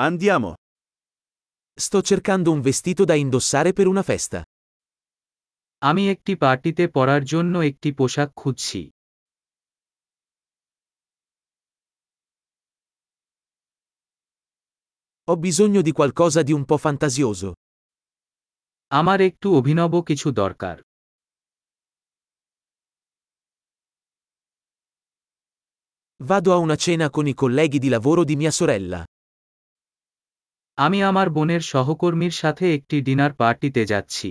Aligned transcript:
Andiamo. 0.00 0.54
Sto 1.74 2.02
cercando 2.02 2.52
un 2.52 2.60
vestito 2.60 3.04
da 3.04 3.14
indossare 3.14 3.72
per 3.72 3.88
una 3.88 4.04
festa. 4.04 4.42
আমি 5.88 6.02
একটি 6.14 6.32
পার্টিতে 6.42 6.84
পরার 6.96 7.22
জন্য 7.32 7.54
একটি 7.70 7.88
পোশাক 7.98 8.30
খুঁজছি 8.40 8.80
Ho 15.28 15.34
bisogno 15.46 15.80
di 15.88 15.92
qualcosa 15.98 16.40
di 16.48 16.52
un 16.58 16.64
po' 16.68 16.80
fantasioso. 16.86 17.48
আমার 18.98 19.18
একটু 19.28 19.48
অভিনব 19.60 19.92
কিছু 20.08 20.28
দরকার 20.42 20.76
Vado 26.28 26.50
a 26.56 26.58
una 26.66 26.76
cena 26.84 27.06
con 27.16 27.26
i 27.32 27.34
colleghi 27.42 27.78
di 27.84 27.88
lavoro 27.96 28.22
di 28.30 28.36
mia 28.42 28.52
sorella. 28.60 29.00
আমি 30.78 30.98
আমার 31.02 31.28
বোনের 31.30 31.62
সহকর্মীর 31.62 32.34
সাথে 32.42 32.64
একটি 32.74 32.96
ডিনার 33.02 33.32
পার্টিতে 33.40 33.82
যাচ্ছি 33.84 34.30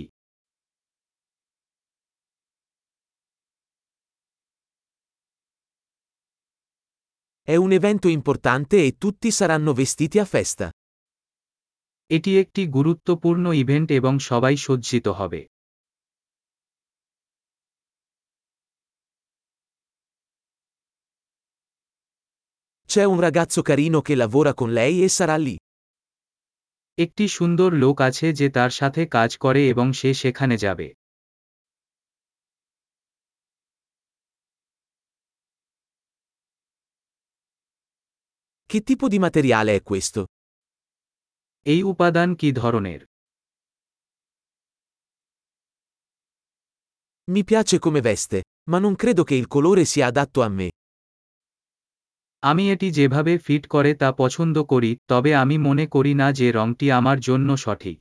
È 7.48 7.56
un 7.56 7.72
evento 7.72 8.08
importante 8.18 8.76
e 8.86 8.90
tutti 9.02 9.28
saranno 9.30 9.72
vestiti 9.72 10.16
a 10.18 10.26
festa. 10.34 10.66
এটি 12.10 12.32
একটি 12.42 12.62
গুরুত্বপূর্ণ 12.76 13.44
ইভেন্ট 13.62 13.88
এবং 13.98 14.14
সবাই 14.30 14.54
সজ্জিত 14.66 15.06
হবে 15.18 15.40
C'è 22.90 23.04
un 23.14 23.18
ragazzo 23.20 23.60
carino 23.62 23.98
che 24.06 24.14
lavora 24.14 24.52
con 24.54 24.70
lei 24.78 24.94
e 25.06 25.08
sarà 25.18 25.36
lì. 25.46 25.56
একটি 26.98 27.24
সুন্দর 27.38 27.70
লোক 27.82 27.96
আছে 28.08 28.26
যে 28.38 28.46
তার 28.56 28.70
সাথে 28.70 29.02
কাজ 29.16 29.30
করে 29.44 29.62
এবং 29.72 29.86
সে 30.00 30.10
সেখানে 30.22 30.56
যাবে 30.64 30.88
Che 38.70 38.78
tipo 38.88 39.04
di 39.08 39.18
materiale 39.26 39.72
è 39.78 39.80
questo? 39.90 40.20
এই 41.66 41.80
উপাদান 41.92 42.28
কি 42.40 42.48
ধরনের 42.60 43.00
Mi 47.28 47.42
piace 47.50 47.76
come 47.84 48.00
veste, 48.00 48.38
ma 48.70 48.78
non 48.84 48.94
credo 49.02 49.22
che 49.28 49.36
il 49.42 49.46
colore 49.54 49.84
sia 49.92 50.06
adatto 50.10 50.38
a 50.42 50.48
me. 50.48 50.68
আমি 52.42 52.64
এটি 52.70 52.88
যেভাবে 52.90 53.32
ফিট 53.38 53.64
করে 53.66 53.92
তা 53.94 54.08
পছন্দ 54.12 54.56
করি 54.72 54.90
তবে 55.10 55.30
আমি 55.42 55.56
মনে 55.58 55.84
করি 55.86 56.12
না 56.14 56.26
যে 56.32 56.46
রংটি 56.52 56.86
আমার 56.98 57.18
জন্য 57.20 57.48
সঠিক 57.64 57.98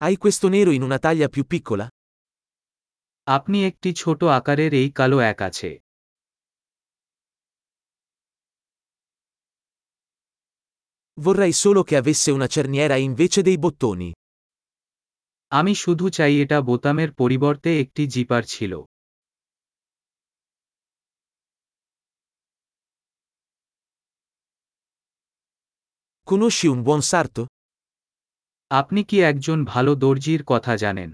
Hai 0.00 0.16
questo 0.16 0.46
nero 0.48 0.70
in 0.72 0.82
una 0.82 0.98
taglia 0.98 1.28
più 1.28 1.42
piccola? 1.52 1.86
আপনি 3.26 3.58
একটি 3.70 3.90
ছোট 3.92 4.20
আকারের 4.38 4.72
এই 4.74 4.88
কালো 4.98 5.18
এক 5.32 5.38
আছে 5.48 5.70
Vorrei 11.18 11.52
solo 11.52 11.80
che 11.88 11.96
avesse 12.02 12.28
una 12.30 12.48
cerniera 12.54 12.96
invece 13.08 13.40
dei 13.42 13.58
bottoni. 13.64 14.10
আমি 15.52 15.72
শুধু 15.74 16.06
চাই 16.08 16.34
এটা 16.42 16.58
বোতামের 16.60 17.10
পরিবর্তে 17.12 17.70
একটি 17.80 18.02
জিপার 18.06 18.42
ছিল 18.48 18.72
Conosci 26.28 26.66
un 26.68 26.80
buon 26.86 27.02
sarto? 27.02 27.42
আপনি 28.70 29.00
কি 29.04 29.16
একজন 29.22 29.58
ভালো 29.64 29.92
দর্জির 29.94 30.42
কথা 30.46 30.72
জানেন 30.76 31.10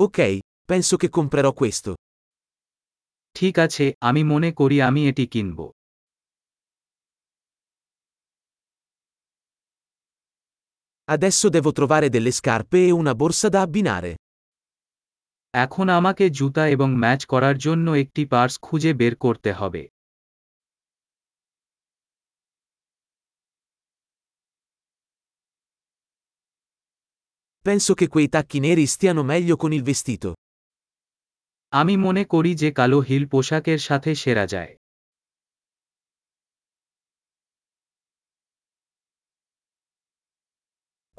Ok, 0.00 0.18
penso 0.70 0.94
che 0.96 1.08
comprerò 1.08 1.50
questo. 1.60 1.90
ঠিক 3.36 3.54
আছে 3.58 3.84
আমি 4.00 4.22
মনে 4.24 4.50
করি 4.52 4.76
আমি 4.88 5.00
এটি 5.10 5.24
কিনব 5.26 5.58
Adesso 11.09 11.49
devo 11.49 11.71
trovare 11.71 12.09
delle 12.09 12.31
scarpe 12.31 12.77
e 12.87 12.91
una 12.91 13.13
borsa 13.15 13.47
da 13.49 13.61
abbinare. 13.61 14.11
এখন 15.53 15.87
আমাকে 15.89 16.25
জুতা 16.29 16.63
এবং 16.75 16.89
ম্যাচ 17.03 17.21
করার 17.25 17.55
জন্য 17.57 17.87
একটি 18.03 18.23
পার্স 18.25 18.53
খুঁজে 18.65 18.91
বের 18.93 19.13
করতে 19.15 19.51
হবে 19.59 19.83
Penso 27.65 27.91
che 27.99 28.07
quei 28.07 28.29
tacchi 28.29 28.59
neri 28.59 28.85
stiano 28.85 29.23
meglio 29.23 29.55
con 29.61 29.71
il 29.77 29.83
vestito. 29.83 30.29
আমি 31.73 31.95
মনে 31.97 32.23
করি 32.25 32.51
যে 32.61 32.69
কালো 32.71 32.99
হিল 32.99 33.23
পোশাকের 33.27 33.79
সাথে 33.87 34.11
সেরা 34.15 34.45
যায় 34.47 34.73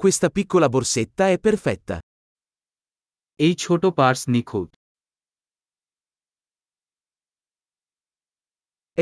Questa 0.03 0.29
piccola 0.29 0.69
borsetta 0.69 1.27
è 1.29 1.37
perfetta. 1.39 1.99
এই 3.45 3.53
ছোট 3.63 3.83
পার্স 3.97 4.21
নিখুঁত 4.33 4.69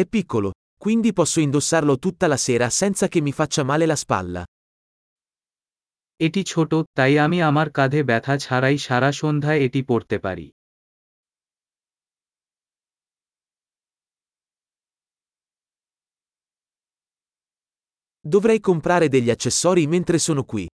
È 0.01 0.03
piccolo, 0.15 0.49
quindi 0.83 1.09
posso 1.13 1.39
indossarlo 1.39 1.97
tutta 1.97 2.25
la 2.27 2.37
sera 2.37 2.69
senza 2.69 3.07
che 3.07 3.19
mi 3.21 3.31
faccia 3.31 3.63
male 3.63 3.85
la 3.85 3.95
spalla. 4.03 4.41
এটি 6.25 6.41
ছোট 6.51 6.71
তাই 6.97 7.13
আমি 7.25 7.37
আমার 7.49 7.67
কাঁধে 7.77 8.01
ব্যথা 8.09 8.35
ছাড়াই 8.43 8.75
সারা 8.85 9.09
সন্ধ্যায় 9.21 9.59
এটি 9.65 9.81
পরতে 9.89 10.17
পারি 10.25 10.47
Dovrei 18.33 18.59
comprare 18.69 19.07
degli 19.15 19.31
accessori 19.35 19.83
mentre 19.87 20.17
sono 20.27 20.43
qui. 20.43 20.65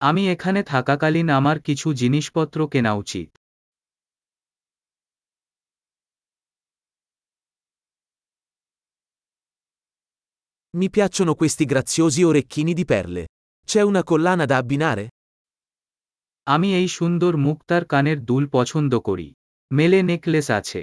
আমি 0.00 0.22
এখানে 0.28 0.60
থাকাকালীন 0.62 1.28
আমার 1.30 1.56
কিছু 1.60 1.88
জিনিসপত্র 1.92 2.58
কেনা 2.72 2.92
উচিত 2.94 3.28
Mi 10.74 10.88
piacciono 10.90 11.32
questi 11.34 11.64
graziosi 11.64 12.22
orecchini 12.22 12.72
di 12.74 12.84
perle. 12.84 13.22
C'è 13.68 13.80
una 13.82 14.02
collana 14.02 14.44
da 14.44 14.56
abbinare? 14.56 15.04
আমি 16.46 16.68
এই 16.74 16.88
সুন্দর 16.88 17.32
মুক্তার 17.36 17.82
কানের 17.84 18.18
দুল 18.24 18.44
পছন্দ 18.48 18.92
করি 19.08 19.28
মেলে 19.70 19.98
নেকলেস 20.02 20.48
আছে 20.50 20.82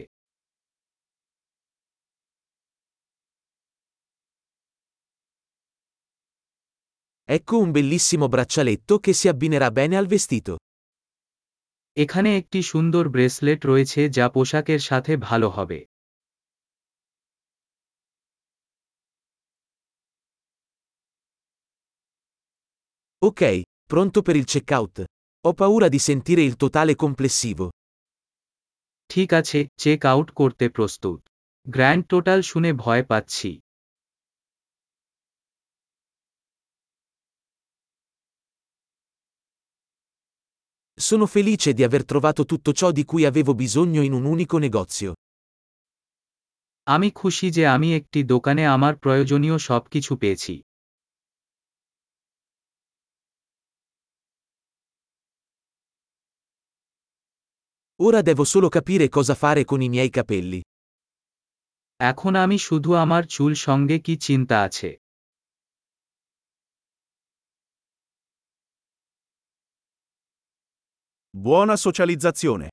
Ecco 7.35 7.59
un 7.59 7.71
bellissimo 7.71 8.27
braccialetto 8.29 8.99
che 8.99 9.13
si 9.13 9.27
abbinerà 9.29 9.71
bene 9.71 9.97
al 9.97 10.07
vestito. 10.07 10.53
এখানে 11.97 12.31
একটি 12.37 12.61
সুন্দর 12.63 13.05
ব্রেসলেট 13.09 13.61
রয়েছে 13.71 14.01
যা 14.17 14.27
পোশাকের 14.35 14.81
সাথে 14.89 15.13
ভালো 15.29 15.49
হবে 15.57 15.79
Ok, 23.23 23.43
pronto 23.87 24.19
per 24.23 24.37
il 24.37 24.47
checkout. 24.47 24.95
Ho 25.45 25.53
paura 25.53 25.89
di 25.89 25.99
sentire 26.01 26.43
il 26.43 26.57
totale 26.57 26.95
complessivo. 26.95 27.67
ঠিক 29.11 29.31
আছে 29.41 29.59
চেক 29.83 30.01
আউট 30.13 30.29
করতে 30.41 30.65
প্রস্তুত 30.77 31.21
গ্র্যান্ড 31.67 32.03
টোটাল 32.13 32.41
শুনে 32.51 32.71
ভয় 32.85 33.03
পাচ্ছি 33.11 33.51
Sono 41.05 41.27
felice 41.27 41.73
di 41.73 41.83
aver 41.83 42.05
trovato 42.05 42.45
tutto 42.45 42.73
ciò 42.73 42.93
di 42.93 43.05
cui 43.05 43.25
avevo 43.25 43.55
bisogno 43.55 44.03
in 44.03 44.13
un 44.13 44.25
unico 44.25 44.59
negozio. 44.59 45.13
আমি 46.87 47.09
খুশি 47.21 47.49
যে 47.57 47.65
আমি 47.75 47.89
একটি 47.99 48.21
দোকানে 48.33 48.63
আমার 48.77 48.95
প্রয়োজনীয় 49.05 49.57
সবকিছু 49.69 50.13
পেয়েছি 50.23 50.55
Ora 58.03 58.21
devo 58.23 58.45
solo 58.45 58.69
capire 58.77 59.07
cosa 59.17 59.35
fare 59.35 59.63
con 59.71 59.81
i 59.83 59.89
miei 59.95 60.11
capelli. 60.19 60.61
এখন 62.11 62.33
আমি 62.45 62.57
শুধু 62.59 62.91
আমার 63.05 63.23
চুল 63.35 63.53
সঙ্গে 63.67 63.97
কি 64.07 64.15
চিন্তা 64.27 64.57
আছে 64.67 64.91
Buona 71.38 71.76
socializzazione. 71.76 72.70